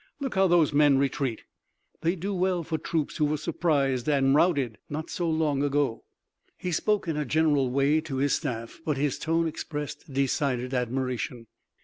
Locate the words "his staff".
8.15-8.81